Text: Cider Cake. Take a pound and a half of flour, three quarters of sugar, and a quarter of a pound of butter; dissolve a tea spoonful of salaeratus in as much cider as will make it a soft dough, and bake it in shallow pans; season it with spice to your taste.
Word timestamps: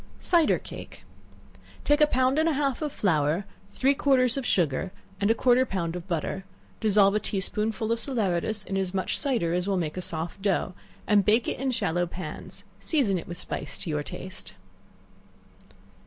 Cider 0.19 0.57
Cake. 0.57 1.03
Take 1.85 2.01
a 2.01 2.07
pound 2.07 2.39
and 2.39 2.49
a 2.49 2.53
half 2.53 2.81
of 2.81 2.91
flour, 2.91 3.45
three 3.69 3.93
quarters 3.93 4.35
of 4.35 4.47
sugar, 4.47 4.91
and 5.19 5.29
a 5.29 5.35
quarter 5.35 5.61
of 5.61 5.67
a 5.67 5.71
pound 5.71 5.95
of 5.95 6.07
butter; 6.07 6.43
dissolve 6.79 7.13
a 7.13 7.19
tea 7.19 7.39
spoonful 7.39 7.91
of 7.91 7.99
salaeratus 7.99 8.65
in 8.65 8.77
as 8.77 8.95
much 8.95 9.15
cider 9.19 9.53
as 9.53 9.67
will 9.67 9.77
make 9.77 9.93
it 9.95 9.99
a 9.99 10.01
soft 10.01 10.41
dough, 10.41 10.73
and 11.05 11.23
bake 11.23 11.47
it 11.47 11.59
in 11.59 11.69
shallow 11.69 12.07
pans; 12.07 12.63
season 12.79 13.19
it 13.19 13.27
with 13.27 13.37
spice 13.37 13.77
to 13.77 13.91
your 13.91 14.01
taste. 14.01 14.53